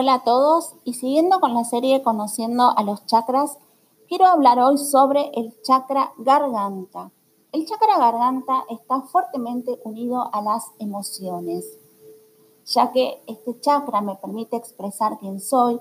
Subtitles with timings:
[0.00, 3.58] Hola a todos y siguiendo con la serie Conociendo a los chakras,
[4.06, 7.10] quiero hablar hoy sobre el chakra garganta.
[7.50, 11.80] El chakra garganta está fuertemente unido a las emociones,
[12.64, 15.80] ya que este chakra me permite expresar quién soy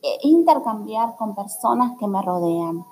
[0.00, 2.86] e intercambiar con personas que me rodean.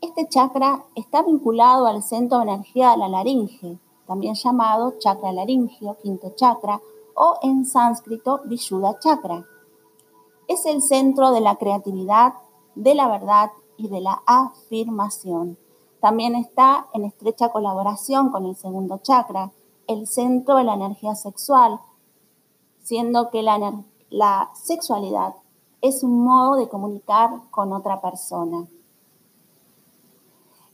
[0.00, 5.96] Este chakra está vinculado al centro de energía de la laringe, también llamado chakra laringio,
[6.02, 6.80] quinto chakra,
[7.14, 9.46] o en sánscrito Vishuddha chakra.
[10.48, 12.34] Es el centro de la creatividad,
[12.74, 15.58] de la verdad y de la afirmación.
[16.00, 19.52] También está en estrecha colaboración con el segundo chakra,
[19.86, 21.80] el centro de la energía sexual,
[22.82, 25.34] siendo que la, la sexualidad
[25.80, 28.66] es un modo de comunicar con otra persona.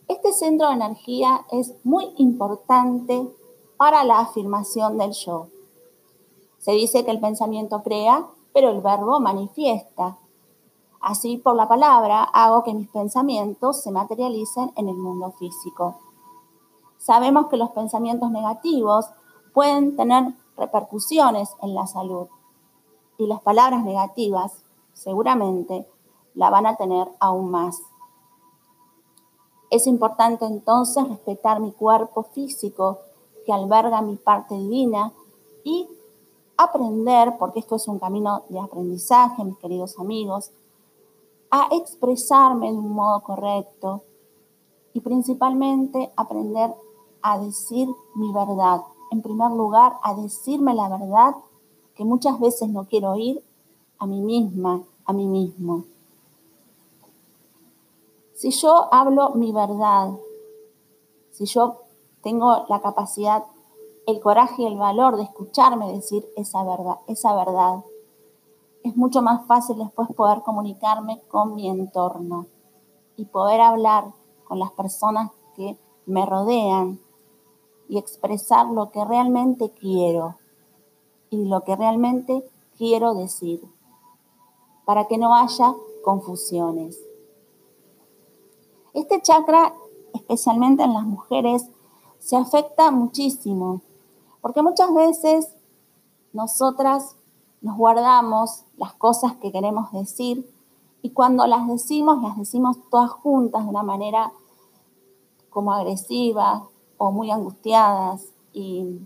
[0.08, 3.28] Este centro de energía es muy importante
[3.77, 5.47] para la afirmación del yo.
[6.61, 10.19] Se dice que el pensamiento crea, pero el verbo manifiesta.
[11.00, 15.97] Así, por la palabra, hago que mis pensamientos se materialicen en el mundo físico.
[16.98, 19.06] Sabemos que los pensamientos negativos
[19.55, 22.28] pueden tener repercusiones en la salud
[23.16, 25.88] y las palabras negativas seguramente
[26.34, 27.81] la van a tener aún más.
[29.70, 32.98] Es importante entonces respetar mi cuerpo físico
[33.47, 35.12] que alberga mi parte divina
[35.64, 35.88] y
[36.64, 40.53] aprender, porque esto es un camino de aprendizaje, mis queridos amigos,
[41.50, 44.03] a expresarme de un modo correcto
[44.92, 46.75] y principalmente aprender
[47.22, 48.83] a decir mi verdad.
[49.11, 51.34] En primer lugar, a decirme la verdad
[51.94, 53.42] que muchas veces no quiero oír
[53.98, 55.84] a mí misma, a mí mismo.
[58.34, 60.12] Si yo hablo mi verdad,
[61.31, 61.83] si yo
[62.22, 63.44] tengo la capacidad,
[64.06, 67.84] el coraje y el valor de escucharme decir esa verdad,
[68.83, 72.47] es mucho más fácil después poder comunicarme con mi entorno
[73.16, 74.12] y poder hablar
[74.44, 76.99] con las personas que me rodean
[77.89, 80.37] y expresar lo que realmente quiero
[81.28, 83.62] y lo que realmente quiero decir,
[84.84, 86.99] para que no haya confusiones.
[88.94, 89.75] Este chakra,
[90.15, 91.69] especialmente en las mujeres,
[92.19, 93.83] se afecta muchísimo,
[94.41, 95.56] porque muchas veces
[96.33, 97.17] nosotras
[97.61, 100.49] nos guardamos las cosas que queremos decir
[101.03, 104.33] y cuando las decimos, las decimos todas juntas de una manera
[105.51, 106.69] como agresiva
[106.99, 109.01] o muy angustiadas y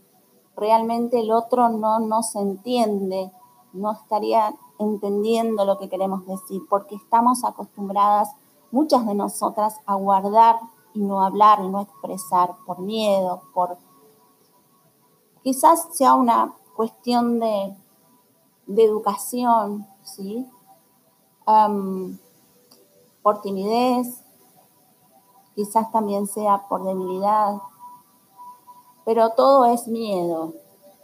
[0.57, 3.31] realmente el otro no nos entiende,
[3.73, 8.31] no estaría entendiendo lo que queremos decir porque estamos acostumbradas
[8.71, 10.59] muchas de nosotras a guardar
[10.95, 13.79] y no hablar y no expresar por miedo, por...
[15.45, 17.77] Quizás sea una cuestión de,
[18.67, 20.49] educación, ¿sí?
[23.23, 24.25] por timidez,
[25.55, 27.59] quizás también sea por debilidad,
[29.05, 30.55] pero todo es miedo.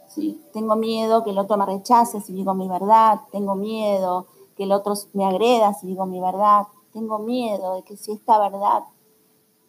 [0.07, 0.43] ¿sí?
[0.53, 4.25] Tengo miedo que el otro me rechace si digo mi verdad, tengo miedo
[4.57, 8.39] que el otro me agreda si digo mi verdad, tengo miedo de que si esta
[8.39, 8.85] verdad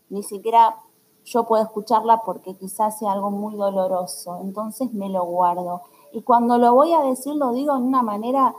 [0.09, 0.78] ni siquiera
[1.25, 5.83] yo puedo escucharla porque quizás sea algo muy doloroso, entonces me lo guardo.
[6.12, 8.55] Y cuando lo voy a decir, lo digo en una manera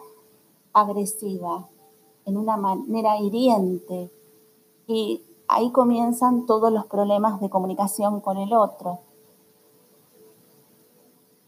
[0.74, 1.68] agresiva,
[2.26, 4.12] en una manera hiriente.
[4.88, 9.00] Y ahí comienzan todos los problemas de comunicación con el otro.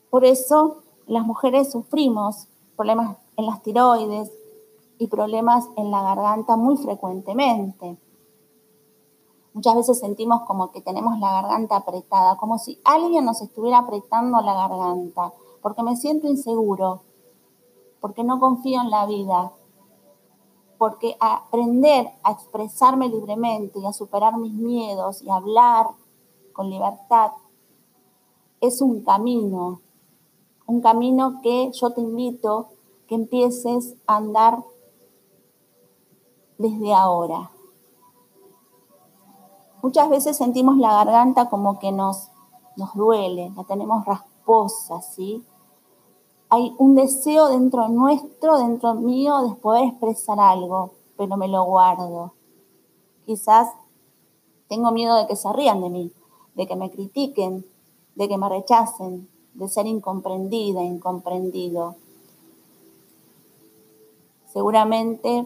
[0.09, 4.31] Por eso las mujeres sufrimos problemas en las tiroides,
[4.97, 7.97] y problemas en la garganta muy frecuentemente.
[9.55, 14.41] Muchas veces sentimos como que tenemos la garganta apretada, como si alguien nos estuviera apretando
[14.41, 17.03] la garganta, porque me siento inseguro,
[18.01, 19.53] porque no confío en la vida,
[20.77, 25.87] porque aprender a expresarme libremente y a superar mis miedos y hablar
[26.51, 27.31] con libertad
[28.59, 29.79] es un camino,
[30.67, 32.67] un camino que yo te invito
[33.07, 34.65] que empieces a andar
[36.57, 37.54] desde ahora.
[39.85, 42.31] Muchas veces sentimos la garganta como que nos,
[42.75, 45.45] nos duele, la tenemos rasposa, ¿sí?
[46.49, 52.33] Hay un deseo dentro nuestro, dentro mío, de poder expresar algo, pero me lo guardo.
[53.27, 53.69] Quizás
[54.67, 56.11] tengo miedo de que se rían de mí,
[56.55, 57.63] de que me critiquen,
[58.15, 61.95] de que me rechacen, de ser incomprendida, incomprendido.
[64.51, 65.45] Seguramente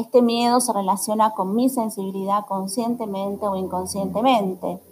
[0.00, 4.82] este miedo se relaciona con mi sensibilidad conscientemente o inconscientemente.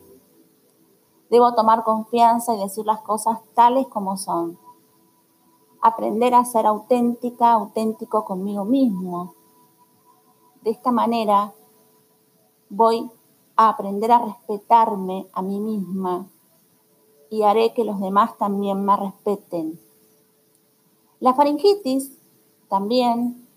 [1.31, 4.59] Debo tomar confianza y decir las cosas tales como son.
[5.81, 9.35] aprender a ser auténtica, auténtico conmigo mismo.
[10.63, 11.55] De esta manera
[12.69, 13.09] voy
[13.57, 16.27] a aprender a respetarme a mí misma
[17.31, 19.81] y haré que los demás también me respeten.
[21.21, 22.19] La faringitis
[22.69, 23.48] también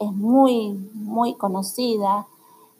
[0.00, 2.26] es muy, muy conocida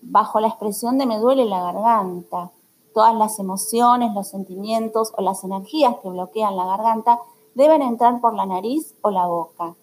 [0.01, 2.51] bajo la expresión de me duele la garganta.
[2.95, 7.21] Todas las emociones, los sentimientos o las energías que bloquean la garganta
[7.55, 9.75] deben entrar por la nariz o la boca.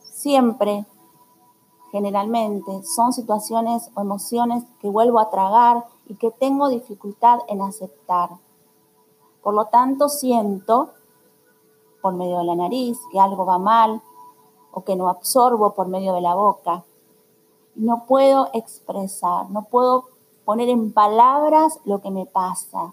[0.00, 0.84] Siempre,
[1.92, 8.30] generalmente, son situaciones o emociones que vuelvo a tragar y que tengo dificultad en aceptar.
[9.40, 10.90] Por lo tanto, siento
[12.02, 14.02] por medio de la nariz que algo va mal
[14.76, 16.84] o que no absorbo por medio de la boca.
[17.74, 20.04] No puedo expresar, no puedo
[20.44, 22.92] poner en palabras lo que me pasa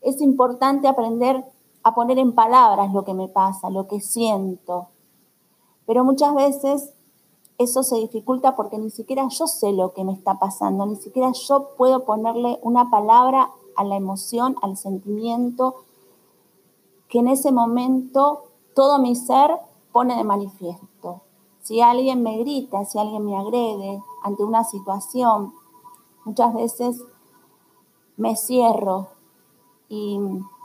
[0.00, 1.44] es importante aprender
[1.82, 4.88] a poner en palabras lo que me pasa, lo que siento.
[5.86, 6.92] Pero muchas veces
[7.58, 11.32] eso se dificulta porque ni siquiera yo sé lo que me está pasando, ni siquiera
[11.32, 15.76] yo puedo ponerle una palabra a la emoción, al sentimiento
[17.08, 18.44] que en ese momento
[18.74, 19.58] todo mi ser
[19.92, 21.22] pone de manifiesto.
[21.62, 25.52] Si alguien me grita, si alguien me agrede ante una situación,
[26.24, 27.02] muchas veces
[28.16, 29.08] me cierro,
[29.90, 30.20] y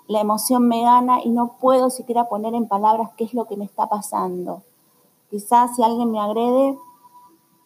[0.08, 3.58] la emoción me gana y no puedo siquiera poner en palabras qué es lo que
[3.58, 4.62] me está pasando.
[5.32, 6.78] Quizás si alguien me agrede,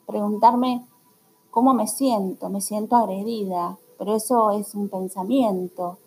[0.08, 0.88] preguntarme
[1.52, 5.98] cómo me siento, me siento agredida, pero eso es un pensamiento.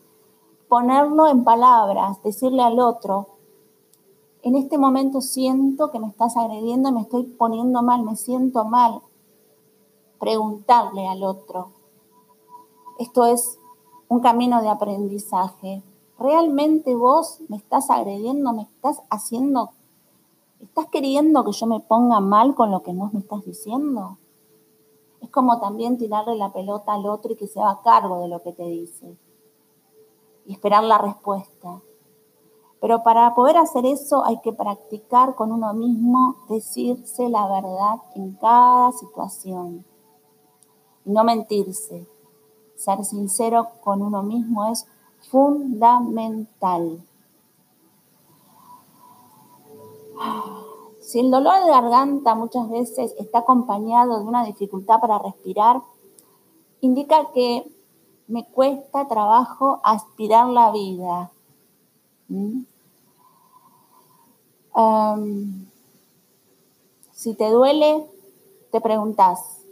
[0.68, 3.26] Ponerlo en palabras, decirle al otro,
[4.42, 9.00] en este momento siento que me estás agrediendo, me estoy poniendo mal, me siento mal.
[10.18, 11.70] Preguntarle al otro.
[12.98, 13.58] Esto es
[14.08, 15.82] un camino de aprendizaje.
[16.18, 19.70] ¿Realmente vos me estás agrediendo, me estás haciendo,
[20.60, 24.18] estás queriendo que yo me ponga mal con lo que vos me estás diciendo?
[25.20, 28.42] Es como también tirarle la pelota al otro y que se haga cargo de lo
[28.42, 29.16] que te dice.
[30.46, 31.80] Y esperar la respuesta.
[32.82, 38.32] Pero para poder hacer eso hay que practicar con uno mismo, decirse la verdad en
[38.32, 39.84] cada situación.
[41.04, 42.08] No mentirse,
[42.74, 44.84] ser sincero con uno mismo es
[45.30, 47.06] fundamental.
[51.00, 55.82] Si el dolor de garganta muchas veces está acompañado de una dificultad para respirar,
[56.80, 57.64] indica que
[58.26, 61.30] me cuesta trabajo aspirar la vida.
[62.26, 62.71] ¿Mm?
[67.12, 68.08] Si te duele,
[68.70, 69.62] te preguntas,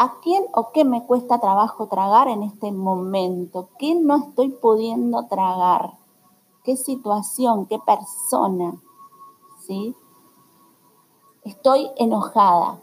[0.00, 3.68] ¿A quién o qué me cuesta trabajo tragar en este momento?
[3.80, 5.94] ¿Qué no estoy pudiendo tragar?
[6.62, 7.66] ¿Qué situación?
[7.66, 8.80] ¿Qué persona?
[9.66, 9.96] ¿Sí?
[11.42, 12.80] Estoy enojada.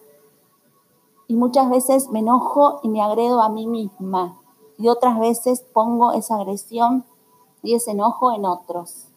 [1.29, 4.37] Y muchas veces me enojo y me agredo a mí misma.
[4.77, 7.05] Y otras veces pongo esa agresión
[7.63, 9.07] y ese enojo en otros.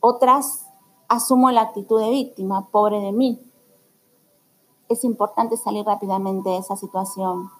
[0.00, 0.66] Otras
[1.12, 3.38] asumo la actitud de víctima, pobre de mí,
[4.88, 7.50] es importante salir rápidamente de esa situación.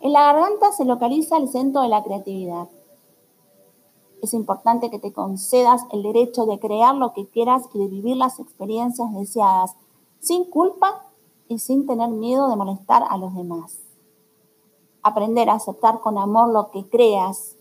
[0.00, 2.68] En la garganta se localiza el centro de la creatividad.
[4.22, 8.16] Es importante que te concedas el derecho de crear lo que quieras y de vivir
[8.16, 9.76] las experiencias deseadas
[10.18, 11.04] sin culpa
[11.48, 13.78] y sin tener miedo de molestar a los demás.
[15.02, 17.56] Aprender a aceptar con amor lo que creas,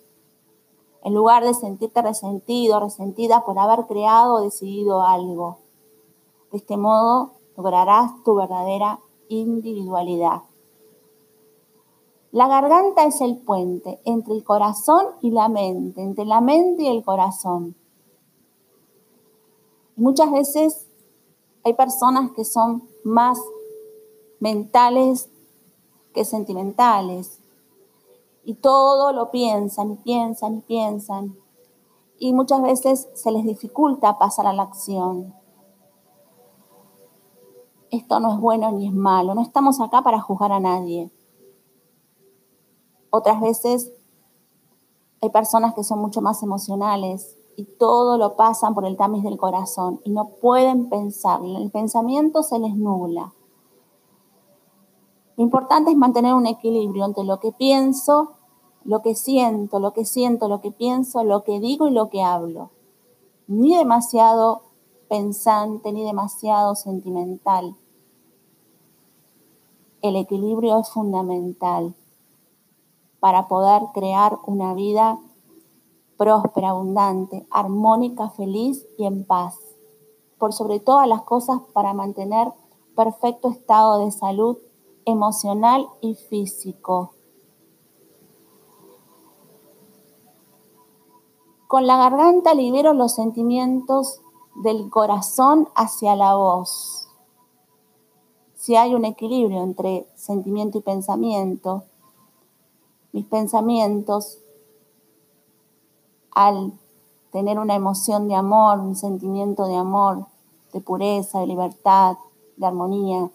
[1.03, 5.57] en lugar de sentirte resentido, resentida por haber creado o decidido algo.
[6.51, 10.43] De este modo, lograrás tu verdadera individualidad.
[12.31, 16.87] La garganta es el puente entre el corazón y la mente, entre la mente y
[16.87, 17.75] el corazón.
[19.97, 20.87] Muchas veces
[21.63, 23.37] hay personas que son más
[24.39, 25.29] mentales
[26.13, 27.40] que sentimentales
[28.43, 31.35] y todo lo piensan y piensan y piensan
[32.17, 35.33] y muchas veces se les dificulta pasar a la acción
[37.91, 41.11] esto no es bueno ni es malo, no estamos acá para juzgar a nadie.
[43.09, 43.91] Otras veces
[45.21, 49.37] hay personas que son mucho más emocionales y todo lo pasan por el tamiz del
[49.37, 53.33] corazón y no pueden pensar, el pensamiento se les nubla.
[55.41, 58.33] Lo importante es mantener un equilibrio entre lo que pienso,
[58.83, 62.21] lo que siento, lo que siento, lo que pienso, lo que digo y lo que
[62.21, 62.69] hablo.
[63.47, 64.61] Ni demasiado
[65.09, 67.75] pensante, ni demasiado sentimental
[70.03, 71.95] el equilibrio es fundamental
[73.19, 75.17] para poder crear una vida
[76.17, 79.57] próspera, abundante, armónica, feliz y en paz.
[80.37, 82.53] Por sobre todas las cosas para mantener
[82.95, 84.59] perfecto estado de salud
[85.05, 87.13] emocional y físico.
[91.67, 94.21] Con la garganta libero los sentimientos
[94.55, 97.07] del corazón hacia la voz.
[98.55, 101.83] Si hay un equilibrio entre sentimiento y pensamiento,
[103.11, 104.39] mis pensamientos,
[106.31, 106.73] al
[107.31, 110.27] tener una emoción de amor, un sentimiento de amor,
[110.73, 112.17] de pureza, de libertad,
[112.57, 113.29] de armonía,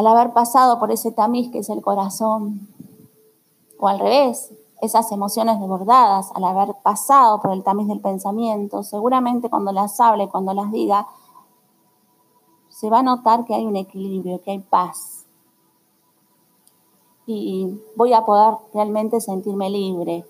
[0.00, 2.66] al haber pasado por ese tamiz que es el corazón,
[3.78, 9.50] o al revés, esas emociones desbordadas, al haber pasado por el tamiz del pensamiento, seguramente
[9.50, 11.06] cuando las hable, cuando las diga,
[12.70, 15.26] se va a notar que hay un equilibrio, que hay paz.
[17.26, 20.24] Y voy a poder realmente sentirme libre.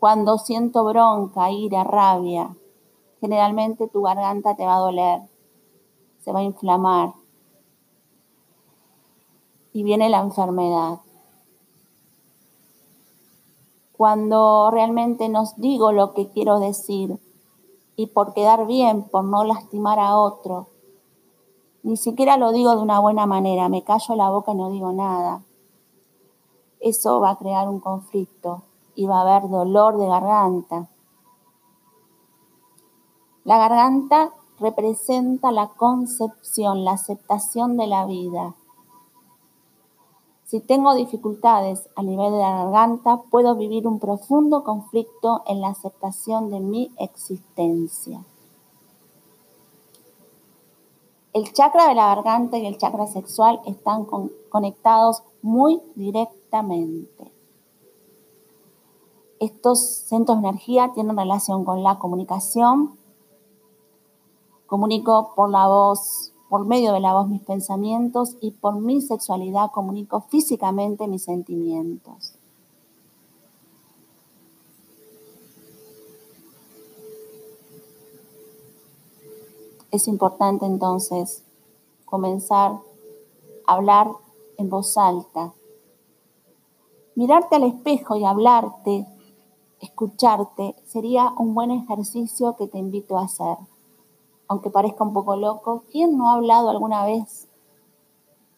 [0.00, 2.56] Cuando siento bronca, ira, rabia,
[3.22, 5.20] generalmente tu garganta te va a doler,
[6.18, 7.12] se va a inflamar
[9.72, 10.98] y viene la enfermedad.
[13.96, 17.20] Cuando realmente nos digo lo que quiero decir
[17.94, 20.66] y por quedar bien, por no lastimar a otro,
[21.84, 24.92] ni siquiera lo digo de una buena manera, me callo la boca y no digo
[24.92, 25.44] nada.
[26.80, 28.62] Eso va a crear un conflicto
[28.96, 30.88] y va a haber dolor de garganta.
[33.44, 38.54] La garganta representa la concepción, la aceptación de la vida.
[40.44, 45.68] Si tengo dificultades a nivel de la garganta, puedo vivir un profundo conflicto en la
[45.68, 48.22] aceptación de mi existencia.
[51.32, 54.06] El chakra de la garganta y el chakra sexual están
[54.50, 57.32] conectados muy directamente.
[59.40, 62.98] Estos centros de energía tienen relación con la comunicación,
[64.72, 69.70] Comunico por la voz, por medio de la voz mis pensamientos y por mi sexualidad
[69.70, 72.36] comunico físicamente mis sentimientos.
[79.90, 81.44] Es importante entonces
[82.06, 82.80] comenzar
[83.66, 84.10] a hablar
[84.56, 85.52] en voz alta,
[87.14, 89.06] mirarte al espejo y hablarte,
[89.80, 93.58] escucharte, sería un buen ejercicio que te invito a hacer
[94.48, 97.48] aunque parezca un poco loco, ¿quién no ha hablado alguna vez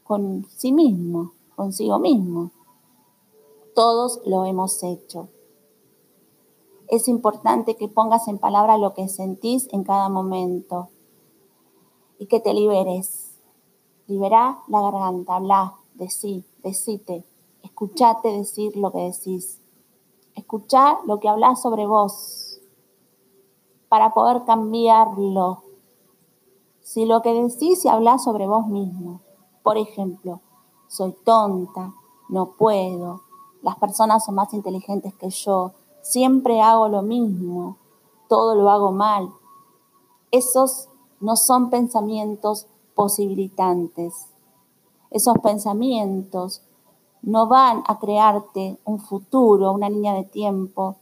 [0.02, 2.50] con sí mismo, consigo mismo?
[3.74, 5.28] Todos lo hemos hecho.
[6.88, 10.90] Es importante que pongas en palabra lo que sentís en cada momento
[12.18, 13.40] y que te liberes.
[14.06, 17.24] Liberá la garganta, habla, decí, decite,
[17.62, 19.60] escuchate decir lo que decís.
[20.34, 22.60] Escuchá lo que hablas sobre vos
[23.88, 25.63] para poder cambiarlo
[26.84, 29.22] si lo que decís y hablas sobre vos mismo,
[29.62, 30.40] por ejemplo,
[30.86, 31.94] soy tonta,
[32.28, 33.22] no puedo,
[33.62, 35.72] las personas son más inteligentes que yo,
[36.02, 37.78] siempre hago lo mismo,
[38.28, 39.30] todo lo hago mal.
[40.30, 40.88] Esos
[41.20, 44.28] no son pensamientos posibilitantes.
[45.10, 46.60] Esos pensamientos
[47.22, 50.96] no van a crearte un futuro, una línea de tiempo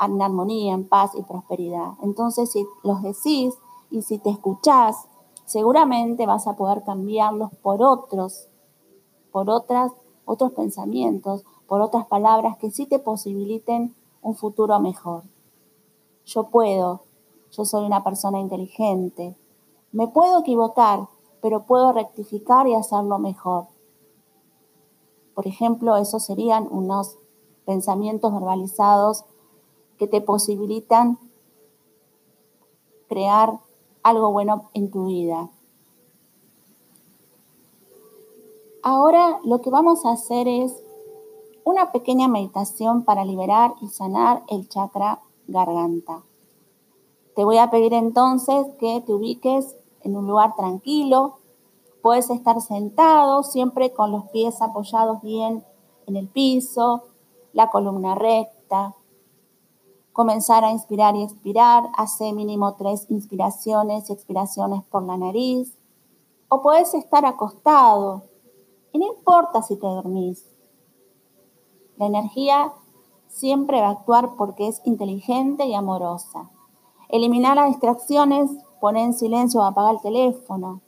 [0.00, 1.92] en armonía, en paz y prosperidad.
[2.02, 3.54] Entonces, si los decís
[3.90, 5.06] y si te escuchás
[5.46, 8.48] seguramente vas a poder cambiarlos por otros,
[9.32, 9.92] por otras,
[10.24, 15.22] otros pensamientos, por otras palabras que sí te posibiliten un futuro mejor.
[16.24, 17.02] Yo puedo,
[17.52, 19.36] yo soy una persona inteligente,
[19.92, 21.08] me puedo equivocar,
[21.40, 23.66] pero puedo rectificar y hacerlo mejor.
[25.34, 27.18] Por ejemplo, esos serían unos
[27.64, 29.24] pensamientos verbalizados
[29.96, 31.18] que te posibilitan
[33.08, 33.60] crear
[34.06, 35.50] algo bueno en tu vida.
[38.80, 40.80] Ahora lo que vamos a hacer es
[41.64, 46.22] una pequeña meditación para liberar y sanar el chakra garganta.
[47.34, 51.38] Te voy a pedir entonces que te ubiques en un lugar tranquilo.
[52.00, 55.64] Puedes estar sentado siempre con los pies apoyados bien
[56.06, 57.02] en el piso,
[57.52, 58.94] la columna recta,
[60.16, 65.76] comenzar a inspirar y expirar, hace mínimo tres inspiraciones y expiraciones por la nariz.
[66.48, 68.22] O puedes estar acostado
[68.92, 70.46] y no importa si te dormís.
[71.98, 72.72] La energía
[73.28, 76.50] siempre va a actuar porque es inteligente y amorosa.
[77.10, 80.80] Eliminar las distracciones, poner en silencio o apagar el teléfono.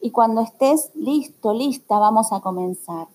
[0.00, 3.06] Y cuando estés listo, lista, vamos a comenzar.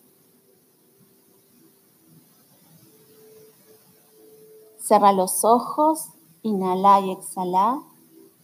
[4.81, 6.09] Cierra los ojos,
[6.41, 7.83] inhala y exhala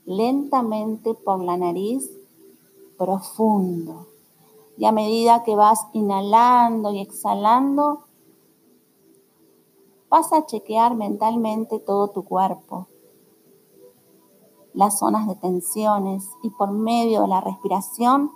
[0.06, 2.12] lentamente por la nariz,
[2.96, 4.06] profundo.
[4.78, 8.04] Y a medida que vas inhalando y exhalando,
[10.10, 12.88] vas a chequear mentalmente todo tu cuerpo,
[14.76, 18.32] las zonas de tensiones y por medio de la respiración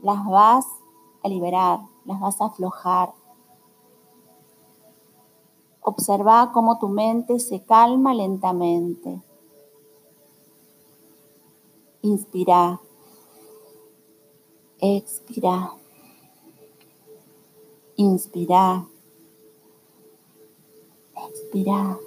[0.00, 0.66] las vas
[1.22, 3.12] a liberar, las vas a aflojar.
[5.88, 9.22] Observa cómo tu mente se calma lentamente.
[12.02, 12.80] Inspira.
[14.80, 15.74] Expira.
[17.94, 18.84] Inspira.
[21.28, 21.98] Expira.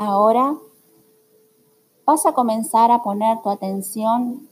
[0.00, 0.58] Ahora
[2.04, 4.48] vas a comenzar a poner tu atención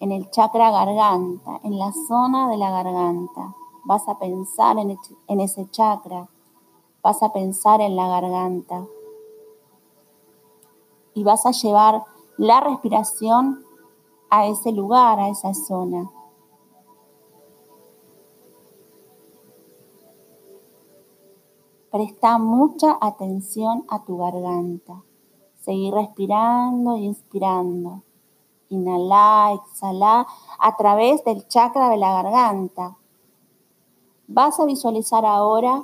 [0.00, 3.54] en el chakra garganta, en la zona de la garganta.
[3.84, 6.28] Vas a pensar en, ese chakra,
[7.02, 8.86] vas a pensar en la garganta
[11.14, 12.04] y vas a llevar
[12.36, 13.64] la respiración
[14.30, 16.10] a ese lugar, a esa zona.
[21.90, 25.02] Presta mucha atención a tu garganta.
[25.60, 28.02] Seguir respirando y inspirando.
[28.70, 30.26] Inhala, exhala
[30.58, 32.96] a través del chakra de la garganta.
[34.28, 35.82] Vas a visualizar ahora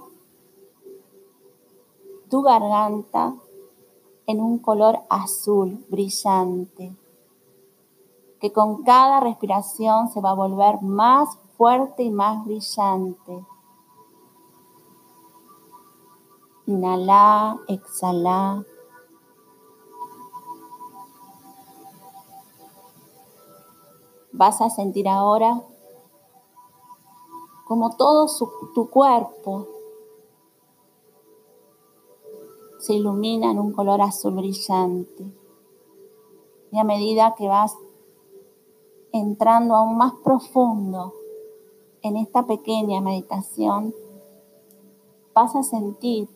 [2.31, 3.35] tu garganta
[4.27, 6.95] en un color azul brillante,
[8.41, 13.45] que con cada respiración se va a volver más fuerte y más brillante.
[16.67, 18.65] Inhala, exhala.
[24.33, 25.63] Vas a sentir ahora
[27.69, 28.27] como todo
[28.75, 29.67] tu cuerpo
[32.79, 35.31] se ilumina en un color azul brillante.
[36.73, 37.77] Y a medida que vas
[39.13, 41.13] entrando aún más profundo
[42.01, 43.95] en esta pequeña meditación,
[45.35, 46.29] vas a sentir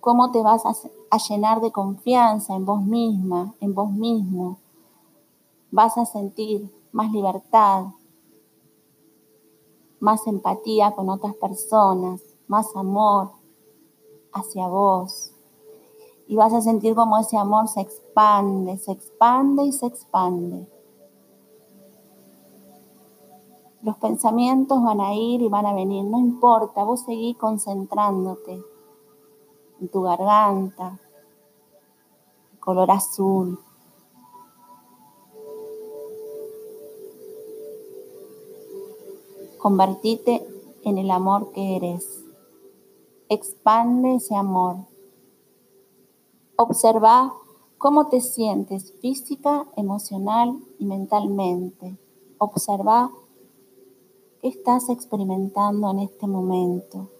[0.00, 4.58] cómo te vas a, llenar de confianza en vos misma, en vos mismo.
[5.72, 7.86] Vas a sentir más libertad,
[10.00, 13.30] más empatía con otras personas, más amor
[14.32, 15.32] hacia vos.
[16.26, 20.68] Y vas a sentir cómo ese amor se expande, se expande y se expande.
[23.82, 28.62] Los pensamientos van a ir y van a venir, no importa, vos seguís concentrándote
[29.80, 30.98] en tu garganta,
[32.60, 33.58] color azul.
[39.60, 40.46] Convertite
[40.84, 42.24] en el amor que eres.
[43.28, 44.76] Expande ese amor.
[46.56, 47.34] Observa
[47.76, 51.98] cómo te sientes física, emocional y mentalmente.
[52.38, 53.10] Observa
[54.40, 57.10] qué estás experimentando en este momento.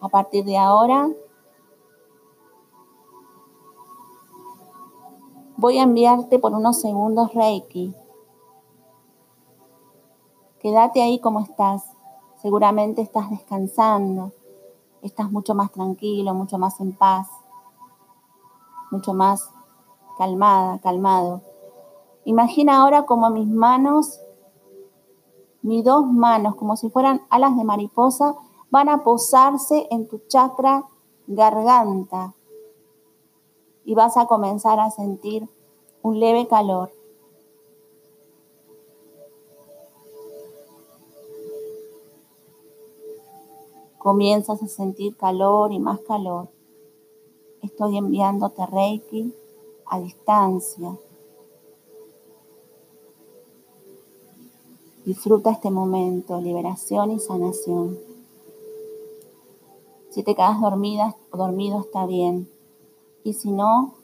[0.00, 1.10] A partir de ahora,
[5.62, 7.94] voy a enviarte por unos segundos Reiki.
[10.58, 11.84] Quédate ahí como estás.
[12.38, 14.32] Seguramente estás descansando.
[15.02, 17.28] Estás mucho más tranquilo, mucho más en paz,
[18.90, 19.52] mucho más
[20.18, 21.42] calmada, calmado.
[22.24, 24.20] Imagina ahora como mis manos,
[25.62, 28.34] mis dos manos, como si fueran alas de mariposa,
[28.68, 30.86] van a posarse en tu chakra
[31.28, 32.34] garganta
[33.84, 35.48] y vas a comenzar a sentir
[36.02, 36.92] un leve calor.
[43.98, 46.48] Comienzas a sentir calor y más calor.
[47.62, 49.32] Estoy enviándote Reiki
[49.86, 50.98] a distancia.
[55.04, 57.98] Disfruta este momento, liberación y sanación.
[60.10, 62.48] Si te quedas dormida o dormido está bien.
[63.24, 63.94] Y si no,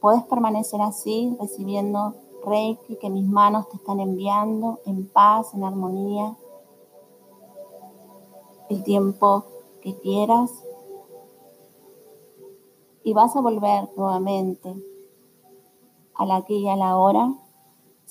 [0.00, 6.36] puedes permanecer así, recibiendo Reiki que mis manos te están enviando en paz, en armonía,
[8.68, 9.44] el tiempo
[9.80, 10.50] que quieras.
[13.04, 14.74] Y vas a volver nuevamente
[16.14, 17.34] a la aquí y a la hora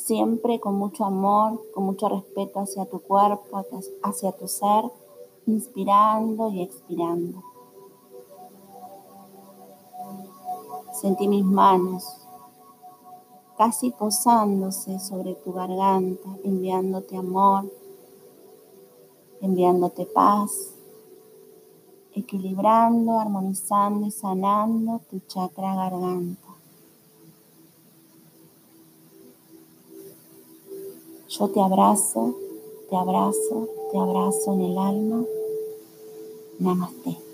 [0.02, 3.64] siempre con mucho amor, con mucho respeto hacia tu cuerpo,
[4.04, 4.86] hacia tu ser,
[5.46, 7.51] inspirando y expirando.
[11.02, 12.04] Sentí mis manos
[13.58, 17.72] casi posándose sobre tu garganta, enviándote amor,
[19.42, 20.76] enviándote paz,
[22.14, 26.50] equilibrando, armonizando y sanando tu chakra garganta.
[31.30, 32.36] Yo te abrazo,
[32.92, 35.26] te abrazo, te abrazo en el alma.
[36.60, 37.31] Namaste.